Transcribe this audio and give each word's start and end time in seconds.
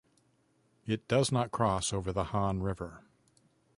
It 0.87 1.07
does 1.07 1.31
not 1.31 1.51
cross 1.51 1.93
over 1.93 2.11
the 2.11 2.23
Han 2.23 2.63
River. 2.63 3.03